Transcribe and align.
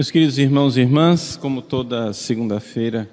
Meus 0.00 0.10
queridos 0.10 0.38
irmãos 0.38 0.78
e 0.78 0.80
irmãs, 0.80 1.36
como 1.36 1.60
toda 1.60 2.14
segunda-feira, 2.14 3.06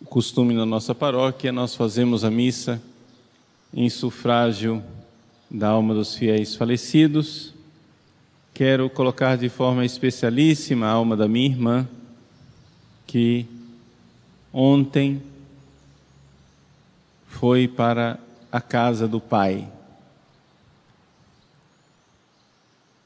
o 0.00 0.04
costume 0.04 0.54
na 0.54 0.64
nossa 0.64 0.94
paróquia, 0.94 1.50
nós 1.50 1.74
fazemos 1.74 2.22
a 2.22 2.30
missa 2.30 2.80
em 3.74 3.90
sufrágio 3.90 4.80
da 5.50 5.70
alma 5.70 5.92
dos 5.92 6.14
fiéis 6.14 6.54
falecidos. 6.54 7.52
Quero 8.54 8.88
colocar 8.88 9.36
de 9.36 9.48
forma 9.48 9.84
especialíssima 9.84 10.86
a 10.86 10.90
alma 10.90 11.16
da 11.16 11.26
minha 11.26 11.48
irmã, 11.48 11.88
que 13.08 13.46
ontem 14.52 15.20
foi 17.26 17.66
para 17.66 18.20
a 18.52 18.60
casa 18.60 19.08
do 19.08 19.20
Pai. 19.20 19.66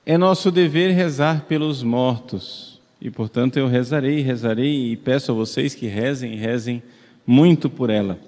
É 0.06 0.18
nosso 0.18 0.50
dever 0.50 0.90
rezar 0.90 1.46
pelos 1.46 1.82
mortos, 1.82 2.78
e 3.00 3.10
portanto 3.10 3.56
eu 3.56 3.66
rezarei, 3.66 4.20
rezarei 4.20 4.92
e 4.92 4.96
peço 4.96 5.32
a 5.32 5.34
vocês 5.34 5.74
que 5.74 5.86
rezem 5.86 6.36
rezem 6.36 6.82
muito 7.26 7.70
por 7.70 7.88
ela. 7.88 8.18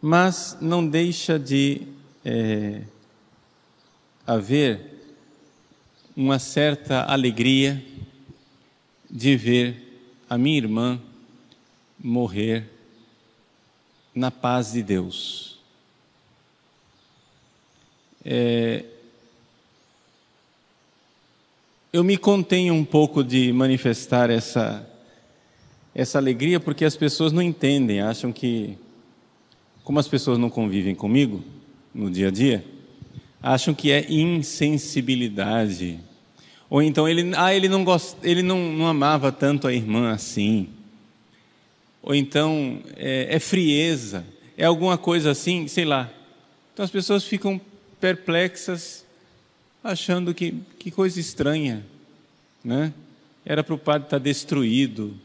Mas 0.00 0.56
não 0.58 0.86
deixa 0.86 1.38
de 1.38 1.82
é, 2.24 2.80
haver 4.26 5.02
uma 6.16 6.38
certa 6.38 7.02
alegria 7.02 7.84
de 9.10 9.36
ver 9.36 10.00
a 10.30 10.38
minha 10.38 10.56
irmã 10.56 10.98
morrer 11.98 12.70
na 14.14 14.30
paz 14.30 14.72
de 14.72 14.82
Deus. 14.82 15.58
É, 18.24 18.84
eu 21.92 22.04
me 22.04 22.16
contenho 22.16 22.72
um 22.72 22.84
pouco 22.84 23.24
de 23.24 23.52
manifestar 23.52 24.30
essa, 24.30 24.88
essa 25.92 26.18
alegria 26.18 26.60
porque 26.60 26.84
as 26.84 26.94
pessoas 26.96 27.32
não 27.32 27.42
entendem, 27.42 28.00
acham 28.00 28.32
que, 28.32 28.78
como 29.82 29.98
as 29.98 30.06
pessoas 30.06 30.38
não 30.38 30.48
convivem 30.48 30.94
comigo 30.94 31.42
no 31.92 32.08
dia 32.08 32.28
a 32.28 32.30
dia, 32.30 32.64
acham 33.42 33.74
que 33.74 33.90
é 33.90 34.06
insensibilidade. 34.08 35.98
Ou 36.68 36.80
então 36.80 37.08
ele, 37.08 37.32
ah, 37.36 37.52
ele 37.52 37.68
não 37.68 37.82
gost, 37.82 38.16
ele 38.22 38.42
não, 38.42 38.72
não 38.72 38.86
amava 38.86 39.32
tanto 39.32 39.66
a 39.66 39.74
irmã 39.74 40.12
assim. 40.12 40.68
Ou 42.00 42.14
então 42.14 42.78
é, 42.96 43.34
é 43.34 43.40
frieza, 43.40 44.24
é 44.56 44.64
alguma 44.64 44.96
coisa 44.96 45.32
assim, 45.32 45.66
sei 45.66 45.84
lá. 45.84 46.08
Então 46.72 46.84
as 46.84 46.90
pessoas 46.90 47.24
ficam 47.24 47.60
perplexas 48.00 49.04
achando 49.82 50.34
que, 50.34 50.54
que 50.78 50.90
coisa 50.90 51.18
estranha, 51.18 51.84
né? 52.62 52.92
Era 53.44 53.64
para 53.64 53.74
o 53.74 53.78
padre 53.78 54.06
estar 54.06 54.18
tá 54.18 54.22
destruído, 54.22 55.16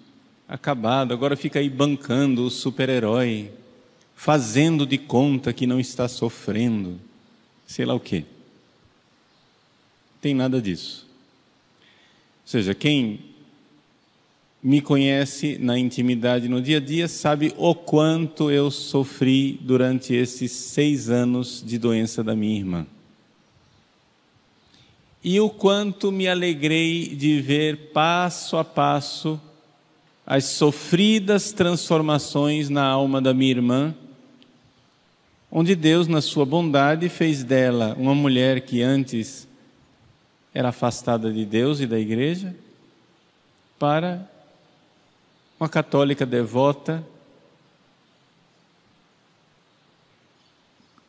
acabado, 0.48 1.14
agora 1.14 1.36
fica 1.36 1.60
aí 1.60 1.70
bancando 1.70 2.46
o 2.46 2.50
super-herói, 2.50 3.52
fazendo 4.16 4.86
de 4.86 4.98
conta 4.98 5.52
que 5.52 5.68
não 5.68 5.80
está 5.80 6.08
sofrendo, 6.08 7.00
sei 7.68 7.86
lá 7.86 7.94
o 7.94 8.00
quê. 8.00 8.24
Tem 10.22 10.34
nada 10.34 10.62
disso. 10.62 11.06
Ou 12.44 12.50
seja, 12.50 12.74
quem 12.74 13.20
me 14.64 14.82
conhece 14.82 15.58
na 15.60 15.78
intimidade 15.78 16.48
no 16.48 16.62
dia 16.62 16.78
a 16.78 16.80
dia 16.80 17.08
sabe 17.08 17.54
o 17.58 17.76
quanto 17.76 18.50
eu 18.50 18.72
sofri 18.72 19.60
durante 19.62 20.14
esses 20.14 20.52
seis 20.52 21.10
anos 21.10 21.62
de 21.64 21.78
doença 21.78 22.24
da 22.24 22.36
minha 22.36 22.58
irmã 22.58 22.88
e 25.28 25.40
o 25.40 25.50
quanto 25.50 26.12
me 26.12 26.28
alegrei 26.28 27.08
de 27.08 27.42
ver 27.42 27.90
passo 27.92 28.58
a 28.58 28.64
passo 28.64 29.42
as 30.24 30.46
sofridas 30.46 31.52
transformações 31.52 32.70
na 32.70 32.86
alma 32.86 33.20
da 33.20 33.34
minha 33.34 33.50
irmã, 33.50 33.96
onde 35.52 35.76
Deus, 35.76 36.08
na 36.08 36.22
sua 36.22 36.46
bondade, 36.46 37.10
fez 37.10 37.44
dela 37.44 37.96
uma 37.98 38.14
mulher 38.14 38.62
que 38.62 38.84
antes 38.84 39.48
era 40.54 40.70
afastada 40.70 41.34
de 41.34 41.44
Deus 41.44 41.80
e 41.80 41.88
da 41.88 42.00
igreja, 42.00 42.56
para 43.80 44.30
uma 45.60 45.68
católica 45.68 46.24
devota, 46.24 47.04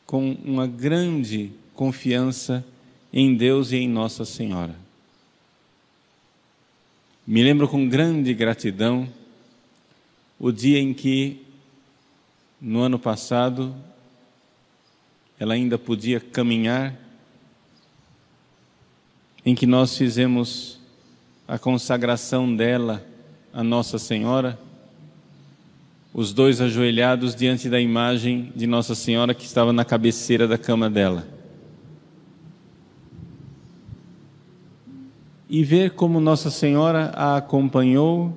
com 0.06 0.32
uma 0.42 0.66
grande 0.66 1.52
confiança 1.74 2.64
em 3.18 3.34
Deus 3.34 3.72
e 3.72 3.76
em 3.76 3.88
Nossa 3.88 4.26
Senhora. 4.26 4.76
Me 7.26 7.42
lembro 7.42 7.66
com 7.66 7.88
grande 7.88 8.34
gratidão 8.34 9.08
o 10.38 10.52
dia 10.52 10.78
em 10.78 10.92
que, 10.92 11.40
no 12.60 12.80
ano 12.80 12.98
passado, 12.98 13.74
ela 15.40 15.54
ainda 15.54 15.78
podia 15.78 16.20
caminhar, 16.20 16.94
em 19.46 19.54
que 19.54 19.66
nós 19.66 19.96
fizemos 19.96 20.78
a 21.48 21.58
consagração 21.58 22.54
dela 22.54 23.02
a 23.50 23.64
Nossa 23.64 23.98
Senhora, 23.98 24.60
os 26.12 26.34
dois 26.34 26.60
ajoelhados 26.60 27.34
diante 27.34 27.70
da 27.70 27.80
imagem 27.80 28.52
de 28.54 28.66
Nossa 28.66 28.94
Senhora 28.94 29.32
que 29.32 29.46
estava 29.46 29.72
na 29.72 29.86
cabeceira 29.86 30.46
da 30.46 30.58
cama 30.58 30.90
dela. 30.90 31.35
E 35.48 35.62
ver 35.62 35.92
como 35.92 36.20
Nossa 36.20 36.50
Senhora 36.50 37.12
a 37.14 37.36
acompanhou 37.36 38.36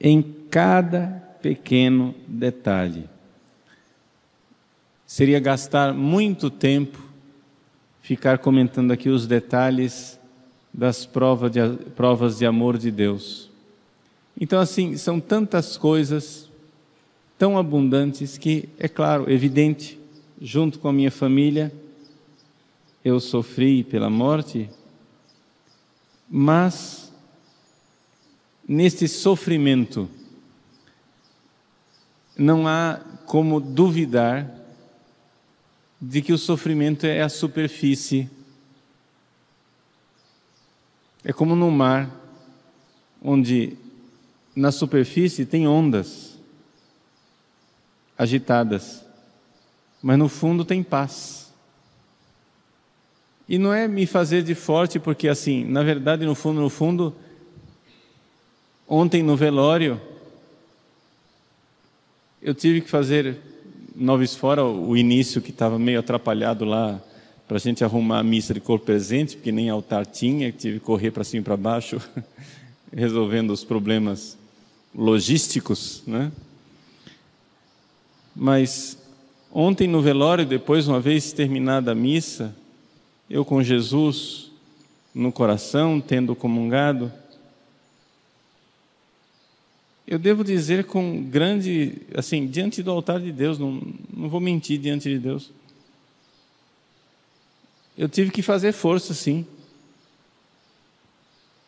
em 0.00 0.22
cada 0.50 1.22
pequeno 1.40 2.14
detalhe. 2.26 3.08
Seria 5.06 5.40
gastar 5.40 5.94
muito 5.94 6.50
tempo 6.50 7.02
ficar 8.02 8.38
comentando 8.38 8.90
aqui 8.90 9.08
os 9.08 9.26
detalhes 9.26 10.18
das 10.72 11.04
provas 11.04 11.50
de, 11.50 11.60
provas 11.96 12.38
de 12.38 12.46
amor 12.46 12.78
de 12.78 12.90
Deus. 12.90 13.50
Então, 14.40 14.60
assim, 14.60 14.96
são 14.96 15.18
tantas 15.18 15.76
coisas 15.76 16.48
tão 17.38 17.58
abundantes 17.58 18.38
que, 18.38 18.68
é 18.78 18.88
claro, 18.88 19.30
evidente, 19.30 19.98
junto 20.40 20.78
com 20.78 20.88
a 20.88 20.92
minha 20.92 21.10
família, 21.10 21.72
eu 23.04 23.18
sofri 23.20 23.82
pela 23.82 24.08
morte 24.08 24.70
mas, 26.28 27.12
neste 28.66 29.08
sofrimento, 29.08 30.08
não 32.36 32.68
há 32.68 33.00
como 33.26 33.60
duvidar 33.60 34.48
de 36.00 36.22
que 36.22 36.32
o 36.32 36.38
sofrimento 36.38 37.04
é 37.04 37.22
a 37.22 37.28
superfície. 37.28 38.30
É 41.24 41.32
como 41.32 41.56
no 41.56 41.70
mar, 41.70 42.10
onde 43.20 43.76
na 44.54 44.70
superfície 44.70 45.44
tem 45.44 45.66
ondas 45.66 46.38
agitadas, 48.16 49.04
mas 50.02 50.18
no 50.18 50.28
fundo 50.28 50.64
tem 50.64 50.82
paz. 50.82 51.47
E 53.48 53.56
não 53.56 53.72
é 53.72 53.88
me 53.88 54.04
fazer 54.04 54.42
de 54.42 54.54
forte, 54.54 54.98
porque 54.98 55.26
assim, 55.26 55.64
na 55.64 55.82
verdade, 55.82 56.26
no 56.26 56.34
fundo, 56.34 56.60
no 56.60 56.68
fundo, 56.68 57.16
ontem 58.86 59.22
no 59.22 59.36
velório, 59.36 59.98
eu 62.42 62.54
tive 62.54 62.82
que 62.82 62.90
fazer 62.90 63.38
noves 63.96 64.34
fora 64.36 64.64
o 64.64 64.96
início 64.96 65.40
que 65.40 65.50
estava 65.50 65.78
meio 65.78 65.98
atrapalhado 65.98 66.64
lá 66.64 67.00
para 67.48 67.56
a 67.56 67.60
gente 67.60 67.82
arrumar 67.82 68.18
a 68.18 68.22
missa 68.22 68.52
de 68.52 68.60
corpo 68.60 68.84
presente, 68.84 69.36
porque 69.36 69.50
nem 69.50 69.70
altar 69.70 70.04
tinha, 70.04 70.52
tive 70.52 70.78
que 70.78 70.84
correr 70.84 71.10
para 71.10 71.24
cima 71.24 71.40
e 71.40 71.44
para 71.44 71.56
baixo, 71.56 71.98
resolvendo 72.94 73.50
os 73.50 73.64
problemas 73.64 74.36
logísticos, 74.94 76.02
né? 76.06 76.30
Mas 78.36 78.98
ontem 79.50 79.88
no 79.88 80.02
velório, 80.02 80.44
depois, 80.44 80.86
uma 80.86 81.00
vez 81.00 81.32
terminada 81.32 81.92
a 81.92 81.94
missa, 81.94 82.54
eu 83.28 83.44
com 83.44 83.62
Jesus 83.62 84.50
no 85.14 85.32
coração, 85.32 86.00
tendo 86.00 86.34
comungado, 86.34 87.12
eu 90.06 90.18
devo 90.18 90.42
dizer 90.42 90.84
com 90.84 91.22
grande, 91.22 92.00
assim, 92.14 92.46
diante 92.46 92.82
do 92.82 92.90
altar 92.90 93.20
de 93.20 93.30
Deus, 93.30 93.58
não, 93.58 93.82
não 94.10 94.28
vou 94.30 94.40
mentir 94.40 94.78
diante 94.78 95.06
de 95.06 95.18
Deus. 95.18 95.50
Eu 97.96 98.08
tive 98.08 98.30
que 98.30 98.40
fazer 98.40 98.72
força, 98.72 99.12
sim. 99.12 99.46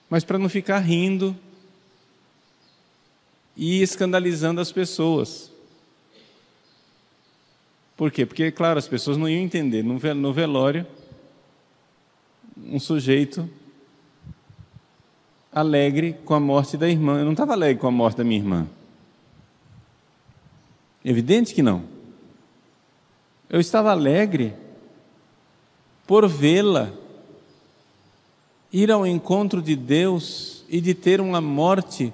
Mas 0.09 0.25
para 0.25 0.39
não 0.39 0.49
ficar 0.49 0.79
rindo 0.79 1.37
e 3.55 3.83
escandalizando 3.83 4.59
as 4.59 4.73
pessoas. 4.73 5.53
Por 7.95 8.11
quê? 8.11 8.25
Porque, 8.25 8.51
claro, 8.51 8.79
as 8.79 8.89
pessoas 8.89 9.19
não 9.19 9.29
iam 9.29 9.43
entender. 9.43 9.83
No 9.83 9.99
velório, 10.33 10.87
um 12.57 12.79
sujeito 12.79 13.49
alegre 15.53 16.17
com 16.25 16.35
a 16.35 16.41
morte 16.41 16.77
da 16.77 16.89
irmã. 16.89 17.19
Eu 17.19 17.25
não 17.25 17.33
estava 17.33 17.53
alegre 17.53 17.81
com 17.81 17.87
a 17.87 17.91
morte 17.91 18.19
da 18.19 18.25
minha 18.25 18.41
irmã. 18.41 18.67
Evidente 21.05 21.55
que 21.55 21.63
não. 21.63 21.83
Eu 23.49 23.59
estava 23.59 23.91
alegre 23.91 24.55
por 26.07 26.29
vê-la 26.29 26.91
ir 28.73 28.91
ao 28.91 29.07
encontro 29.07 29.61
de 29.61 29.75
Deus 29.75 30.65
e 30.69 30.81
de 30.81 30.95
ter 30.95 31.21
uma 31.21 31.41
morte 31.41 32.13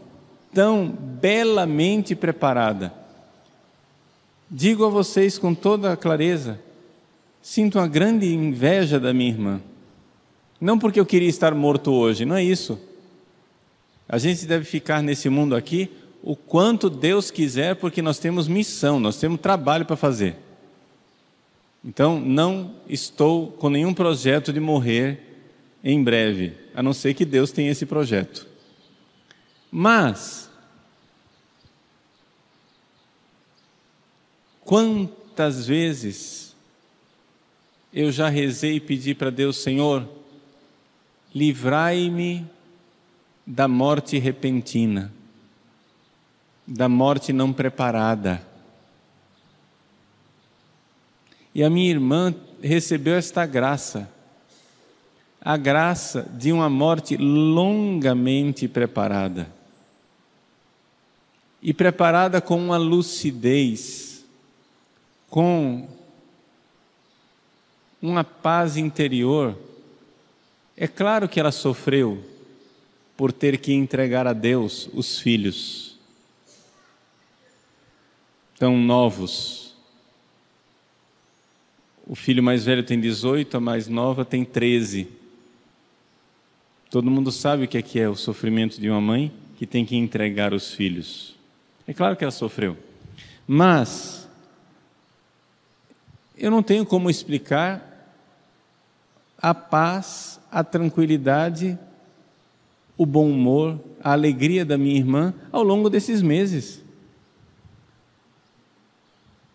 tão 0.54 0.88
belamente 0.88 2.14
preparada. 2.14 2.92
Digo 4.50 4.84
a 4.84 4.88
vocês 4.88 5.38
com 5.38 5.54
toda 5.54 5.92
a 5.92 5.96
clareza: 5.96 6.58
sinto 7.42 7.78
uma 7.78 7.88
grande 7.88 8.32
inveja 8.32 8.98
da 8.98 9.12
minha 9.12 9.30
irmã. 9.30 9.60
Não 10.60 10.78
porque 10.78 10.98
eu 10.98 11.06
queria 11.06 11.28
estar 11.28 11.54
morto 11.54 11.92
hoje, 11.92 12.24
não 12.24 12.36
é 12.36 12.42
isso. 12.42 12.78
A 14.08 14.18
gente 14.18 14.46
deve 14.46 14.64
ficar 14.64 15.02
nesse 15.02 15.28
mundo 15.28 15.54
aqui 15.54 15.90
o 16.22 16.34
quanto 16.34 16.88
Deus 16.88 17.30
quiser, 17.30 17.76
porque 17.76 18.00
nós 18.02 18.18
temos 18.18 18.48
missão, 18.48 18.98
nós 18.98 19.18
temos 19.18 19.40
trabalho 19.40 19.84
para 19.84 19.96
fazer. 19.96 20.36
Então, 21.84 22.18
não 22.18 22.74
estou 22.88 23.52
com 23.52 23.70
nenhum 23.70 23.94
projeto 23.94 24.52
de 24.52 24.58
morrer 24.58 25.20
em 25.84 26.02
breve, 26.02 26.54
a 26.74 26.82
não 26.82 26.92
ser 26.92 27.14
que 27.14 27.24
Deus 27.24 27.52
tenha 27.52 27.70
esse 27.70 27.86
projeto. 27.86 28.44
Mas, 29.70 30.50
quantas 34.64 35.66
vezes 35.66 36.56
eu 37.92 38.10
já 38.10 38.28
rezei 38.28 38.76
e 38.76 38.80
pedi 38.80 39.14
para 39.14 39.30
Deus, 39.30 39.58
Senhor, 39.58 40.08
livrai-me 41.36 42.50
da 43.46 43.68
morte 43.68 44.18
repentina, 44.18 45.12
da 46.66 46.88
morte 46.88 47.30
não 47.30 47.52
preparada. 47.52 48.42
E 51.54 51.62
a 51.62 51.68
minha 51.68 51.90
irmã 51.90 52.34
recebeu 52.62 53.16
esta 53.16 53.44
graça, 53.44 54.10
a 55.38 55.58
graça 55.58 56.26
de 56.32 56.52
uma 56.52 56.70
morte 56.70 57.18
longamente 57.18 58.66
preparada. 58.66 59.46
E 61.60 61.74
preparada 61.74 62.40
com 62.40 62.56
uma 62.56 62.78
lucidez, 62.78 64.24
com 65.28 65.86
uma 68.00 68.24
paz 68.24 68.78
interior 68.78 69.54
é 70.76 70.86
claro 70.86 71.28
que 71.28 71.40
ela 71.40 71.52
sofreu 71.52 72.22
por 73.16 73.32
ter 73.32 73.58
que 73.58 73.72
entregar 73.72 74.26
a 74.26 74.32
Deus 74.32 74.90
os 74.92 75.18
filhos 75.18 75.96
tão 78.58 78.76
novos. 78.76 79.74
O 82.06 82.14
filho 82.14 82.42
mais 82.42 82.64
velho 82.64 82.82
tem 82.82 83.00
18, 83.00 83.56
a 83.56 83.60
mais 83.60 83.88
nova 83.88 84.24
tem 84.24 84.44
13. 84.44 85.08
Todo 86.90 87.10
mundo 87.10 87.32
sabe 87.32 87.64
o 87.64 87.68
que 87.68 87.78
é, 87.78 87.82
que 87.82 87.98
é 87.98 88.08
o 88.08 88.14
sofrimento 88.14 88.80
de 88.80 88.88
uma 88.88 89.00
mãe 89.00 89.32
que 89.56 89.66
tem 89.66 89.84
que 89.84 89.96
entregar 89.96 90.52
os 90.52 90.72
filhos. 90.72 91.34
É 91.86 91.92
claro 91.92 92.16
que 92.16 92.24
ela 92.24 92.30
sofreu. 92.30 92.76
Mas 93.46 94.28
eu 96.36 96.50
não 96.50 96.62
tenho 96.62 96.84
como 96.84 97.08
explicar 97.08 97.95
a 99.40 99.54
paz, 99.54 100.40
a 100.50 100.64
tranquilidade, 100.64 101.78
o 102.96 103.04
bom 103.04 103.30
humor, 103.30 103.78
a 104.02 104.12
alegria 104.12 104.64
da 104.64 104.78
minha 104.78 104.96
irmã 104.96 105.34
ao 105.52 105.62
longo 105.62 105.90
desses 105.90 106.22
meses. 106.22 106.82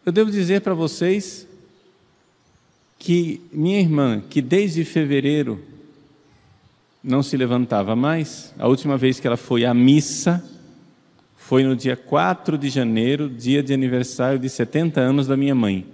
Eu 0.05 0.11
devo 0.11 0.31
dizer 0.31 0.61
para 0.61 0.73
vocês 0.73 1.47
que 2.97 3.41
minha 3.51 3.79
irmã, 3.79 4.21
que 4.29 4.41
desde 4.41 4.83
fevereiro 4.83 5.63
não 7.03 7.23
se 7.23 7.35
levantava 7.35 7.95
mais, 7.95 8.53
a 8.59 8.67
última 8.67 8.97
vez 8.97 9.19
que 9.19 9.27
ela 9.27 9.37
foi 9.37 9.65
à 9.65 9.73
missa 9.73 10.43
foi 11.35 11.63
no 11.63 11.75
dia 11.75 11.97
4 11.97 12.57
de 12.57 12.69
janeiro, 12.69 13.29
dia 13.29 13.61
de 13.61 13.73
aniversário 13.73 14.39
de 14.39 14.47
70 14.47 15.01
anos 15.01 15.27
da 15.27 15.35
minha 15.35 15.53
mãe. 15.53 15.85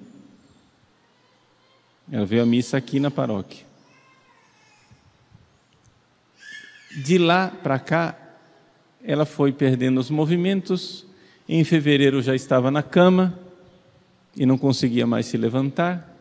Ela 2.11 2.25
veio 2.25 2.43
à 2.43 2.45
missa 2.45 2.77
aqui 2.77 2.99
na 2.99 3.09
paróquia. 3.09 3.66
De 6.91 7.17
lá 7.17 7.49
para 7.49 7.77
cá, 7.79 8.15
ela 9.03 9.25
foi 9.25 9.51
perdendo 9.51 9.99
os 9.99 10.09
movimentos. 10.09 11.05
Em 11.47 11.63
fevereiro 11.63 12.21
já 12.21 12.35
estava 12.35 12.71
na 12.71 12.83
cama 12.83 13.37
e 14.35 14.45
não 14.45 14.57
conseguia 14.57 15.05
mais 15.05 15.25
se 15.25 15.37
levantar. 15.37 16.15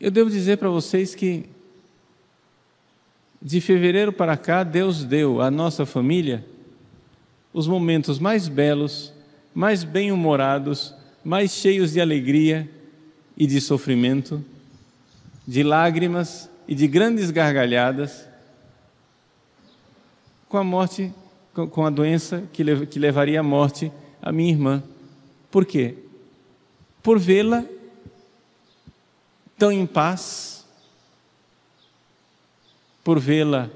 Eu 0.00 0.10
devo 0.10 0.28
dizer 0.28 0.58
para 0.58 0.68
vocês 0.68 1.14
que 1.14 1.48
de 3.40 3.60
fevereiro 3.60 4.12
para 4.12 4.36
cá, 4.36 4.62
Deus 4.62 5.04
deu 5.04 5.40
à 5.40 5.50
nossa 5.50 5.84
família 5.84 6.44
os 7.52 7.66
momentos 7.66 8.18
mais 8.18 8.48
belos, 8.48 9.12
mais 9.54 9.84
bem-humorados, 9.84 10.94
mais 11.24 11.52
cheios 11.52 11.92
de 11.92 12.00
alegria 12.00 12.68
e 13.36 13.46
de 13.46 13.60
sofrimento 13.60 14.44
de 15.46 15.62
lágrimas 15.62 16.48
e 16.66 16.74
de 16.74 16.86
grandes 16.86 17.30
gargalhadas 17.30 18.26
com 20.48 20.58
a 20.58 20.64
morte, 20.64 21.12
com 21.70 21.86
a 21.86 21.90
doença 21.90 22.44
que, 22.52 22.62
levaria 22.98 23.40
à 23.40 23.42
morte 23.42 23.90
a 24.20 24.30
minha 24.30 24.50
irmã. 24.50 24.82
Por 25.50 25.64
quê? 25.64 25.94
Por 27.02 27.18
vê-la 27.18 27.64
tão 29.58 29.72
em 29.72 29.86
paz, 29.86 30.66
por 33.02 33.18
vê-la 33.18 33.70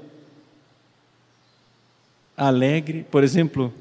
alegre. 2.35 3.05
Por 3.09 3.23
exemplo, 3.23 3.73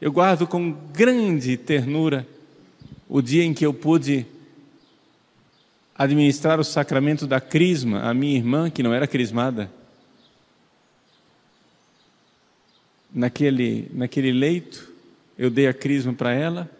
eu 0.00 0.12
guardo 0.12 0.46
com 0.46 0.72
grande 0.92 1.56
ternura 1.56 2.26
o 3.08 3.22
dia 3.22 3.44
em 3.44 3.54
que 3.54 3.64
eu 3.64 3.72
pude 3.72 4.26
administrar 6.02 6.58
o 6.58 6.64
sacramento 6.64 7.26
da 7.26 7.40
crisma 7.40 8.02
a 8.02 8.14
minha 8.14 8.36
irmã, 8.36 8.70
que 8.70 8.82
não 8.82 8.92
era 8.92 9.06
crismada. 9.06 9.70
Naquele, 13.14 13.90
naquele 13.92 14.32
leito, 14.32 14.90
eu 15.38 15.50
dei 15.50 15.66
a 15.66 15.74
crisma 15.74 16.12
para 16.12 16.32
ela. 16.32 16.70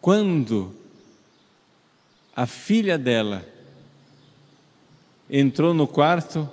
Quando 0.00 0.74
a 2.34 2.46
filha 2.46 2.96
dela 2.96 3.46
entrou 5.28 5.74
no 5.74 5.86
quarto, 5.86 6.48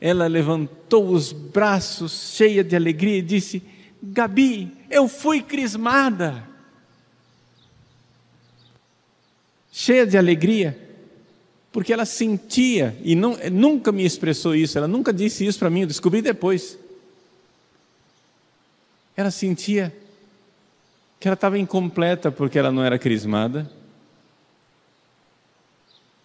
ela 0.00 0.26
levantou 0.26 1.08
os 1.10 1.32
braços, 1.32 2.34
cheia 2.36 2.64
de 2.64 2.74
alegria, 2.74 3.18
e 3.18 3.22
disse: 3.22 3.62
Gabi, 4.02 4.76
eu 4.90 5.08
fui 5.08 5.42
crismada. 5.42 6.51
Cheia 9.72 10.06
de 10.06 10.18
alegria, 10.18 10.78
porque 11.72 11.92
ela 11.92 12.04
sentia, 12.04 12.94
e 13.02 13.16
não, 13.16 13.38
nunca 13.50 13.90
me 13.90 14.04
expressou 14.04 14.54
isso, 14.54 14.76
ela 14.76 14.86
nunca 14.86 15.12
disse 15.12 15.46
isso 15.46 15.58
para 15.58 15.70
mim, 15.70 15.80
eu 15.80 15.86
descobri 15.86 16.20
depois. 16.20 16.78
Ela 19.16 19.30
sentia 19.30 19.92
que 21.18 21.26
ela 21.26 21.34
estava 21.34 21.58
incompleta 21.58 22.30
porque 22.30 22.58
ela 22.58 22.70
não 22.70 22.84
era 22.84 22.98
crismada, 22.98 23.70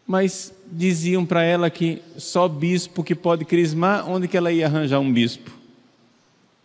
mas 0.05 0.53
diziam 0.69 1.25
para 1.25 1.43
ela 1.43 1.69
que 1.69 2.01
só 2.17 2.47
bispo 2.47 3.03
que 3.03 3.15
pode 3.15 3.45
crismar, 3.45 4.09
onde 4.09 4.27
que 4.27 4.35
ela 4.35 4.51
ia 4.51 4.65
arranjar 4.65 4.99
um 4.99 5.11
bispo 5.11 5.51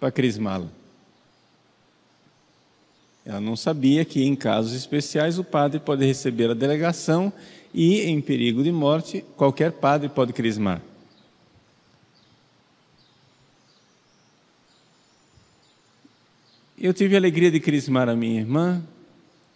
para 0.00 0.10
crismá-la? 0.10 0.81
Ela 3.24 3.40
não 3.40 3.54
sabia 3.54 4.04
que, 4.04 4.22
em 4.22 4.34
casos 4.34 4.72
especiais, 4.72 5.38
o 5.38 5.44
padre 5.44 5.78
pode 5.78 6.04
receber 6.04 6.50
a 6.50 6.54
delegação 6.54 7.32
e, 7.72 8.00
em 8.02 8.20
perigo 8.20 8.62
de 8.62 8.72
morte, 8.72 9.24
qualquer 9.36 9.72
padre 9.72 10.08
pode 10.08 10.32
crismar. 10.32 10.82
Eu 16.76 16.92
tive 16.92 17.14
a 17.14 17.18
alegria 17.18 17.48
de 17.48 17.60
crismar 17.60 18.08
a 18.08 18.16
minha 18.16 18.40
irmã, 18.40 18.82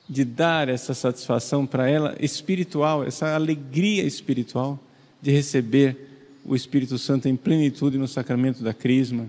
de 0.08 0.25
dar 0.25 0.68
essa 0.68 0.94
satisfação 0.94 1.66
para 1.66 1.90
ela 1.90 2.16
espiritual, 2.20 3.02
essa 3.02 3.35
alegria 3.35 4.04
espiritual 4.04 4.78
de 5.20 5.32
receber 5.32 5.96
o 6.44 6.54
Espírito 6.54 6.96
Santo 6.96 7.28
em 7.28 7.35
plenitude 7.35 7.99
no 7.99 8.06
sacramento 8.06 8.62
da 8.62 8.73
crisma, 8.73 9.28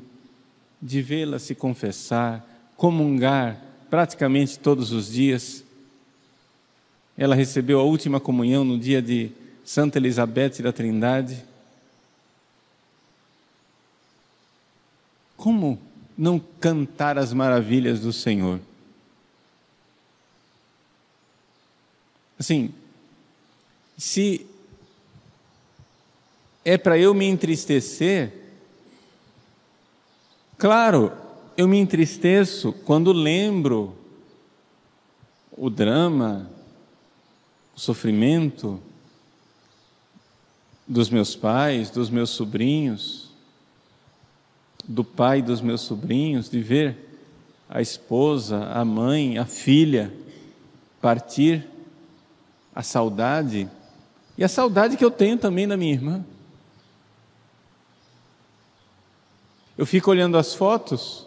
de 0.79 1.01
vê-la 1.01 1.39
se 1.39 1.55
confessar, 1.55 2.71
comungar 2.75 3.59
praticamente 3.89 4.59
todos 4.59 4.91
os 4.91 5.11
dias. 5.11 5.63
ela 7.17 7.35
recebeu 7.35 7.79
a 7.79 7.83
última 7.83 8.19
comunhão 8.19 8.63
no 8.63 8.77
dia 8.77 9.01
de 9.01 9.31
Santa 9.65 9.97
Elizabeth 9.97 10.61
da 10.61 10.71
Trindade. 10.71 11.43
Como 15.35 15.79
não 16.17 16.39
cantar 16.39 17.17
as 17.17 17.33
maravilhas 17.33 17.99
do 17.99 18.13
Senhor? 18.13 18.59
Assim, 22.39 22.71
se 23.97 24.45
é 26.63 26.77
para 26.77 26.97
eu 26.97 27.13
me 27.13 27.25
entristecer, 27.25 28.31
claro, 30.57 31.11
eu 31.57 31.67
me 31.67 31.79
entristeço 31.79 32.71
quando 32.71 33.11
lembro 33.11 33.95
o 35.51 35.71
drama, 35.71 36.47
o 37.75 37.79
sofrimento 37.79 38.79
dos 40.87 41.09
meus 41.09 41.35
pais, 41.35 41.89
dos 41.89 42.11
meus 42.11 42.29
sobrinhos, 42.29 43.31
do 44.87 45.03
pai 45.03 45.41
dos 45.41 45.59
meus 45.59 45.81
sobrinhos, 45.81 46.47
de 46.47 46.61
ver 46.61 46.95
a 47.67 47.81
esposa, 47.81 48.65
a 48.67 48.85
mãe, 48.85 49.39
a 49.39 49.45
filha 49.45 50.13
partir, 51.01 51.67
a 52.73 52.83
saudade, 52.83 53.67
e 54.37 54.43
a 54.43 54.47
saudade 54.47 54.95
que 54.95 55.03
eu 55.03 55.09
tenho 55.09 55.39
também 55.39 55.67
da 55.67 55.75
minha 55.75 55.93
irmã. 55.93 56.23
Eu 59.75 59.87
fico 59.87 60.11
olhando 60.11 60.37
as 60.37 60.53
fotos 60.53 61.26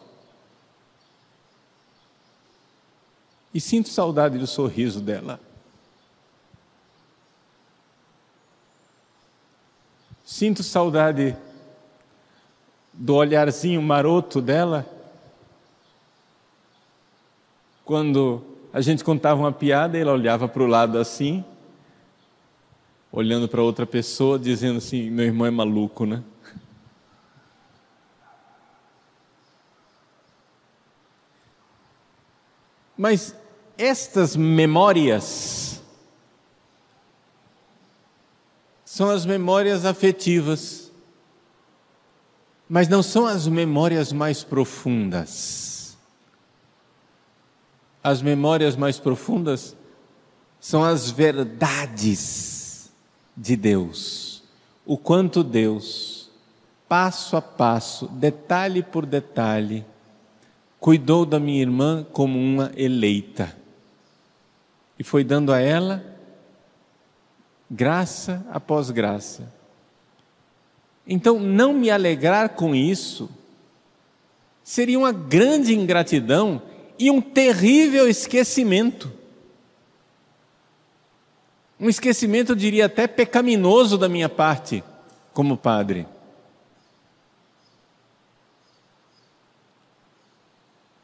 e 3.52 3.61
sinto 3.61 3.88
saudade 3.88 4.38
do 4.38 4.47
sorriso 4.47 5.00
dela. 5.00 5.40
Sinto 10.25 10.62
saudade 10.62 11.37
do 12.92 13.14
olharzinho 13.14 13.83
maroto 13.83 14.40
dela. 14.40 14.87
Quando 17.85 18.42
a 18.73 18.80
gente 18.80 19.02
contava 19.02 19.40
uma 19.40 19.50
piada, 19.50 19.99
ela 19.99 20.12
olhava 20.12 20.47
para 20.47 20.62
o 20.62 20.66
lado 20.66 20.99
assim, 20.99 21.45
olhando 23.11 23.49
para 23.49 23.61
outra 23.61 23.85
pessoa, 23.85 24.38
dizendo 24.38 24.78
assim: 24.78 25.11
meu 25.11 25.25
irmão 25.25 25.47
é 25.47 25.50
maluco, 25.50 26.07
né? 26.07 26.23
Mas 33.00 33.35
estas 33.78 34.37
memórias 34.37 35.80
são 38.85 39.09
as 39.09 39.25
memórias 39.25 39.87
afetivas, 39.87 40.92
mas 42.69 42.88
não 42.88 43.02
são 43.02 43.25
as 43.26 43.49
memórias 43.49 44.12
mais 44.12 44.45
profundas. 44.45 45.97
As 48.04 48.21
memórias 48.21 48.76
mais 48.76 48.99
profundas 48.99 49.75
são 50.61 50.85
as 50.85 51.11
verdades 51.11 52.90
de 53.35 53.57
Deus. 53.57 54.42
O 54.85 54.99
quanto 54.99 55.42
Deus, 55.42 56.30
passo 56.87 57.35
a 57.35 57.40
passo, 57.40 58.09
detalhe 58.09 58.83
por 58.83 59.07
detalhe, 59.07 59.87
cuidou 60.80 61.26
da 61.26 61.38
minha 61.38 61.60
irmã 61.60 62.04
como 62.12 62.38
uma 62.38 62.72
eleita 62.75 63.54
e 64.99 65.04
foi 65.04 65.22
dando 65.22 65.52
a 65.52 65.60
ela 65.60 66.04
graça 67.70 68.44
após 68.50 68.90
graça. 68.90 69.52
Então, 71.06 71.38
não 71.38 71.72
me 71.72 71.90
alegrar 71.90 72.50
com 72.50 72.75
isso 72.75 73.30
seria 74.64 74.99
uma 74.99 75.12
grande 75.12 75.75
ingratidão 75.75 76.62
e 76.99 77.10
um 77.10 77.20
terrível 77.20 78.08
esquecimento. 78.08 79.10
Um 81.78 81.88
esquecimento, 81.88 82.52
eu 82.52 82.56
diria 82.56 82.87
até 82.87 83.06
pecaminoso 83.06 83.96
da 83.96 84.08
minha 84.08 84.28
parte, 84.28 84.84
como 85.32 85.56
padre. 85.56 86.06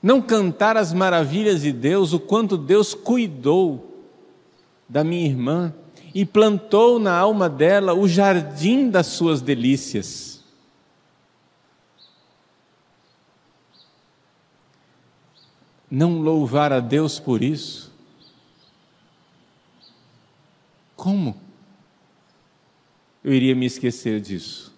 Não 0.06 0.22
cantar 0.22 0.76
as 0.76 0.92
maravilhas 0.92 1.62
de 1.62 1.72
Deus, 1.72 2.12
o 2.12 2.20
quanto 2.20 2.56
Deus 2.56 2.94
cuidou 2.94 4.04
da 4.88 5.02
minha 5.02 5.26
irmã 5.26 5.74
e 6.14 6.24
plantou 6.24 7.00
na 7.00 7.12
alma 7.12 7.48
dela 7.48 7.92
o 7.92 8.06
jardim 8.06 8.88
das 8.88 9.08
suas 9.08 9.42
delícias. 9.42 10.44
Não 15.90 16.20
louvar 16.20 16.72
a 16.72 16.78
Deus 16.78 17.18
por 17.18 17.42
isso? 17.42 17.92
Como? 20.94 21.36
Eu 23.24 23.34
iria 23.34 23.56
me 23.56 23.66
esquecer 23.66 24.20
disso. 24.20 24.72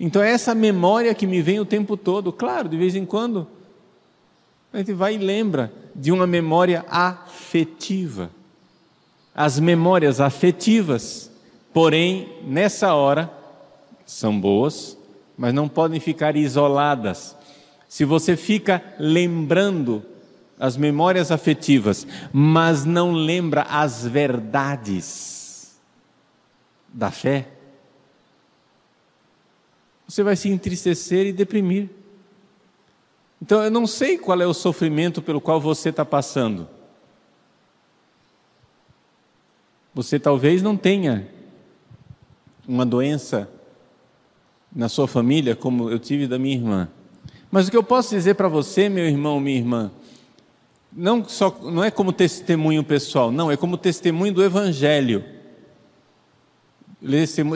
Então, 0.00 0.20
é 0.20 0.32
essa 0.32 0.52
memória 0.52 1.14
que 1.14 1.28
me 1.28 1.40
vem 1.40 1.60
o 1.60 1.64
tempo 1.64 1.96
todo, 1.96 2.32
claro, 2.32 2.68
de 2.68 2.76
vez 2.76 2.96
em 2.96 3.06
quando 3.06 3.59
a 4.72 4.78
gente 4.78 4.92
vai 4.92 5.14
e 5.14 5.18
lembra 5.18 5.72
de 5.94 6.12
uma 6.12 6.26
memória 6.26 6.84
afetiva. 6.88 8.30
As 9.34 9.58
memórias 9.58 10.20
afetivas, 10.20 11.30
porém, 11.72 12.28
nessa 12.44 12.94
hora, 12.94 13.30
são 14.06 14.38
boas, 14.40 14.96
mas 15.36 15.52
não 15.52 15.68
podem 15.68 15.98
ficar 15.98 16.36
isoladas. 16.36 17.36
Se 17.88 18.04
você 18.04 18.36
fica 18.36 18.82
lembrando 18.98 20.04
as 20.58 20.76
memórias 20.76 21.32
afetivas, 21.32 22.06
mas 22.32 22.84
não 22.84 23.12
lembra 23.12 23.62
as 23.62 24.06
verdades 24.06 25.80
da 26.92 27.10
fé, 27.10 27.48
você 30.06 30.22
vai 30.22 30.36
se 30.36 30.48
entristecer 30.48 31.26
e 31.26 31.32
deprimir. 31.32 31.88
Então 33.40 33.64
eu 33.64 33.70
não 33.70 33.86
sei 33.86 34.18
qual 34.18 34.40
é 34.40 34.46
o 34.46 34.52
sofrimento 34.52 35.22
pelo 35.22 35.40
qual 35.40 35.60
você 35.60 35.88
está 35.88 36.04
passando. 36.04 36.68
Você 39.94 40.18
talvez 40.18 40.62
não 40.62 40.76
tenha 40.76 41.26
uma 42.68 42.84
doença 42.84 43.48
na 44.74 44.88
sua 44.88 45.08
família, 45.08 45.56
como 45.56 45.90
eu 45.90 45.98
tive 45.98 46.26
da 46.26 46.38
minha 46.38 46.54
irmã. 46.54 46.88
Mas 47.50 47.66
o 47.66 47.70
que 47.70 47.76
eu 47.76 47.82
posso 47.82 48.10
dizer 48.10 48.34
para 48.34 48.46
você, 48.46 48.88
meu 48.88 49.04
irmão, 49.04 49.40
minha 49.40 49.58
irmã, 49.58 49.90
não, 50.92 51.28
só, 51.28 51.56
não 51.62 51.82
é 51.82 51.90
como 51.90 52.12
testemunho 52.12 52.84
pessoal, 52.84 53.32
não, 53.32 53.50
é 53.50 53.56
como 53.56 53.76
testemunho 53.76 54.32
do 54.32 54.44
Evangelho. 54.44 55.24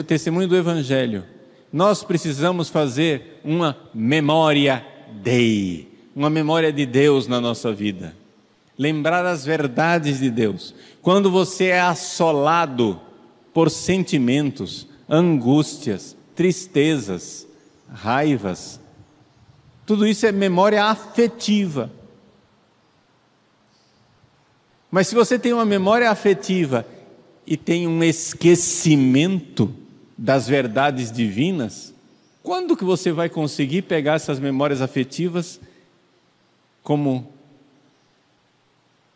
Testemunho 0.05 0.47
do 0.47 0.57
Evangelho. 0.57 1.23
Nós 1.71 2.03
precisamos 2.03 2.69
fazer 2.69 3.39
uma 3.43 3.77
memória 3.93 4.85
Dei, 5.11 5.87
uma 6.15 6.29
memória 6.29 6.71
de 6.71 6.85
Deus 6.85 7.27
na 7.27 7.41
nossa 7.41 7.71
vida. 7.71 8.15
Lembrar 8.77 9.25
as 9.25 9.45
verdades 9.45 10.19
de 10.19 10.29
Deus. 10.29 10.75
Quando 11.01 11.31
você 11.31 11.65
é 11.65 11.81
assolado 11.81 12.99
por 13.53 13.69
sentimentos, 13.69 14.87
angústias, 15.09 16.15
tristezas, 16.35 17.47
raivas, 17.89 18.79
tudo 19.85 20.05
isso 20.05 20.25
é 20.25 20.31
memória 20.31 20.83
afetiva. 20.83 21.91
Mas 24.91 25.07
se 25.07 25.15
você 25.15 25.37
tem 25.39 25.53
uma 25.53 25.65
memória 25.65 26.09
afetiva 26.09 26.85
e 27.45 27.55
tem 27.55 27.87
um 27.87 28.03
esquecimento 28.03 29.73
das 30.17 30.47
verdades 30.47 31.11
divinas, 31.11 31.94
quando 32.45 32.77
que 32.77 32.83
você 32.83 33.11
vai 33.11 33.27
conseguir 33.27 33.81
pegar 33.81 34.13
essas 34.13 34.39
memórias 34.39 34.79
afetivas 34.79 35.59
como 36.83 37.27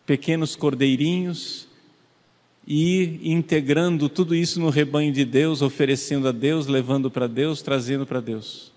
pequenos 0.04 0.56
cordeirinhos 0.56 1.68
e 2.68 3.20
integrando 3.24 4.10
tudo 4.10 4.34
isso 4.34 4.60
no 4.60 4.72
rebanho 4.72 5.14
de 5.14 5.24
Deus, 5.24 5.62
oferecendo 5.62 6.28
a 6.28 6.32
Deus, 6.32 6.66
levando 6.66 7.12
para 7.12 7.28
Deus, 7.28 7.62
trazendo 7.62 8.04
para 8.04 8.20
Deus? 8.20 8.72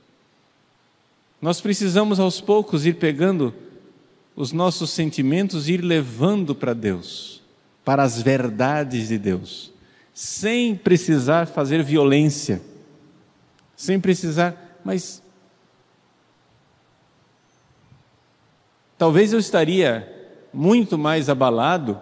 Nós 1.41 1.63
precisamos 1.63 2.21
aos 2.21 2.39
poucos 2.39 2.85
ir 2.85 2.97
pegando 2.97 3.55
os 4.37 4.53
nossos 4.53 4.91
sentimentos 4.91 5.67
e 5.67 5.73
ir 5.73 5.81
levando 5.83 6.55
para 6.55 6.75
Deus, 6.75 7.41
para 7.83 8.03
as 8.03 8.21
verdades 8.21 9.09
de 9.09 9.17
Deus, 9.17 9.73
sem 10.13 10.77
precisar 10.77 11.47
fazer 11.47 11.83
violência 11.83 12.61
sem 13.77 14.01
precisar, 14.01 14.79
mas 14.85 15.23
talvez 18.97 19.33
eu 19.33 19.39
estaria 19.39 20.09
muito 20.53 20.99
mais 20.99 21.29
abalado 21.29 22.01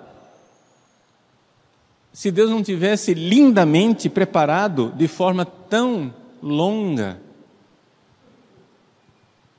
se 2.13 2.31
Deus 2.31 2.51
não 2.51 2.63
tivesse 2.63 3.15
lindamente 3.15 4.09
preparado 4.09 4.93
de 4.97 5.07
forma 5.07 5.45
tão 5.45 6.13
longa 6.43 7.21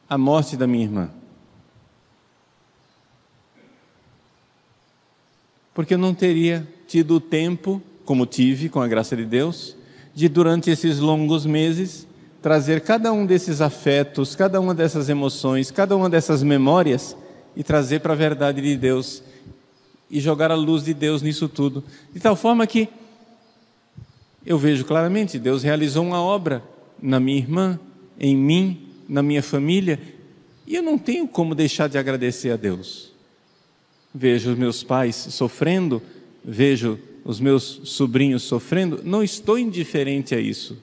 a 0.09 0.17
morte 0.17 0.57
da 0.57 0.67
minha 0.67 0.83
irmã. 0.83 1.09
Porque 5.73 5.93
eu 5.93 5.97
não 5.97 6.13
teria 6.13 6.67
tido 6.85 7.15
o 7.15 7.19
tempo, 7.21 7.81
como 8.03 8.25
tive 8.25 8.67
com 8.67 8.81
a 8.81 8.87
graça 8.87 9.15
de 9.15 9.23
Deus, 9.23 9.75
de 10.13 10.27
durante 10.27 10.69
esses 10.69 10.99
longos 10.99 11.45
meses 11.45 12.07
trazer 12.41 12.81
cada 12.81 13.13
um 13.13 13.25
desses 13.25 13.61
afetos, 13.61 14.35
cada 14.35 14.59
uma 14.59 14.73
dessas 14.73 15.09
emoções, 15.09 15.69
cada 15.69 15.95
uma 15.95 16.09
dessas 16.09 16.41
memórias 16.41 17.15
e 17.55 17.63
trazer 17.63 17.99
para 17.99 18.13
a 18.13 18.15
verdade 18.15 18.61
de 18.61 18.75
Deus 18.75 19.21
e 20.09 20.19
jogar 20.19 20.51
a 20.51 20.55
luz 20.55 20.83
de 20.83 20.93
Deus 20.93 21.21
nisso 21.21 21.47
tudo, 21.47 21.83
de 22.13 22.19
tal 22.19 22.35
forma 22.35 22.65
que 22.65 22.89
eu 24.45 24.57
vejo 24.57 24.83
claramente, 24.83 25.37
Deus 25.37 25.61
realizou 25.61 26.03
uma 26.03 26.21
obra 26.21 26.63
na 27.01 27.19
minha 27.19 27.37
irmã, 27.37 27.79
em 28.19 28.35
mim, 28.35 28.89
na 29.07 29.21
minha 29.21 29.43
família, 29.43 29.99
e 30.65 30.75
eu 30.75 30.81
não 30.81 30.97
tenho 30.97 31.27
como 31.27 31.53
deixar 31.53 31.87
de 31.87 31.97
agradecer 31.97 32.51
a 32.51 32.55
Deus. 32.55 33.11
Vejo 34.13 34.51
os 34.51 34.57
meus 34.57 34.83
pais 34.83 35.15
sofrendo, 35.15 36.01
vejo 36.43 36.99
os 37.23 37.39
meus 37.39 37.81
sobrinhos 37.85 38.43
sofrendo, 38.43 39.01
não 39.03 39.23
estou 39.23 39.57
indiferente 39.57 40.33
a 40.33 40.39
isso. 40.39 40.77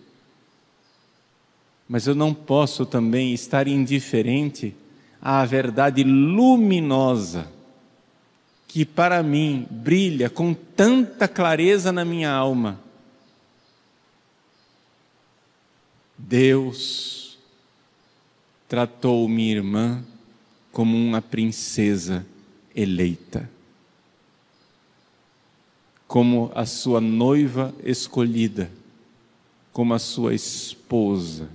Mas 1.88 2.06
eu 2.06 2.14
não 2.14 2.34
posso 2.34 2.84
também 2.84 3.32
estar 3.32 3.66
indiferente 3.66 4.74
à 5.20 5.44
verdade 5.44 6.04
luminosa 6.04 7.50
que 8.68 8.84
para 8.84 9.22
mim 9.22 9.66
brilha 9.70 10.28
com 10.28 10.52
tanta 10.52 11.26
clareza 11.26 11.90
na 11.90 12.04
minha 12.04 12.30
alma. 12.30 12.78
Deus 16.18 17.38
tratou 18.68 19.26
minha 19.26 19.56
irmã 19.56 20.04
como 20.70 20.96
uma 20.96 21.22
princesa 21.22 22.26
eleita, 22.76 23.50
como 26.08 26.50
a 26.54 26.64
sua 26.64 27.02
noiva 27.02 27.74
escolhida, 27.84 28.70
como 29.74 29.92
a 29.92 29.98
sua 29.98 30.34
esposa. 30.34 31.50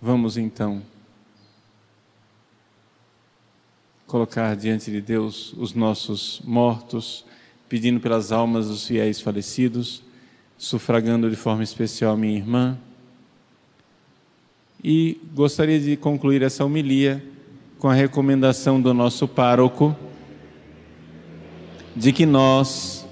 Vamos 0.00 0.36
então 0.36 0.82
colocar 4.06 4.54
diante 4.54 4.88
de 4.88 5.00
Deus 5.00 5.52
os 5.54 5.74
nossos 5.74 6.40
mortos, 6.44 7.24
pedindo 7.68 7.98
pelas 7.98 8.30
almas 8.30 8.68
dos 8.68 8.86
fiéis 8.86 9.20
falecidos, 9.20 10.00
sufragando 10.56 11.28
de 11.28 11.34
forma 11.34 11.64
especial 11.64 12.16
minha 12.16 12.36
irmã. 12.36 12.78
E 14.82 15.20
gostaria 15.34 15.80
de 15.80 15.96
concluir 15.96 16.42
essa 16.42 16.64
homilia 16.64 17.33
com 17.84 17.90
a 17.90 17.94
recomendação 17.94 18.80
do 18.80 18.94
nosso 18.94 19.28
pároco 19.28 19.94
de 21.94 22.14
que 22.14 22.24
nós 22.24 23.06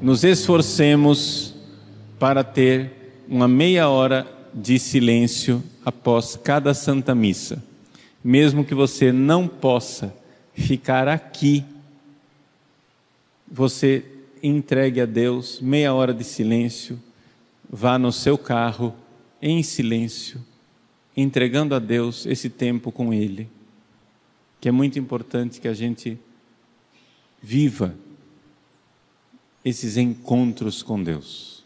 nos 0.00 0.24
esforcemos 0.24 1.54
para 2.18 2.42
ter 2.42 3.20
uma 3.28 3.46
meia 3.46 3.90
hora 3.90 4.26
de 4.54 4.78
silêncio 4.78 5.62
após 5.84 6.36
cada 6.42 6.72
Santa 6.72 7.14
Missa. 7.14 7.62
Mesmo 8.24 8.64
que 8.64 8.74
você 8.74 9.12
não 9.12 9.46
possa 9.46 10.16
ficar 10.54 11.06
aqui, 11.06 11.62
você 13.46 14.02
entregue 14.42 15.02
a 15.02 15.06
Deus 15.06 15.60
meia 15.60 15.92
hora 15.92 16.14
de 16.14 16.24
silêncio, 16.24 16.98
vá 17.70 17.98
no 17.98 18.10
seu 18.10 18.38
carro 18.38 18.94
em 19.42 19.62
silêncio, 19.62 20.40
entregando 21.14 21.74
a 21.74 21.78
Deus 21.78 22.24
esse 22.24 22.48
tempo 22.48 22.90
com 22.90 23.12
Ele, 23.12 23.50
que 24.62 24.68
é 24.68 24.72
muito 24.72 24.96
importante 24.96 25.60
que 25.60 25.66
a 25.66 25.74
gente 25.74 26.16
viva 27.42 27.96
esses 29.64 29.96
encontros 29.96 30.84
com 30.84 31.02
Deus. 31.02 31.61